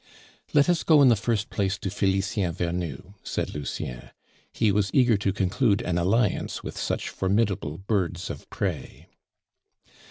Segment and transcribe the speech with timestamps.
[0.51, 4.09] "Let us go in the first place to Felicien Vernou," said Lucien.
[4.51, 9.09] He was eager to conclude an alliance with such formidable birds of prey.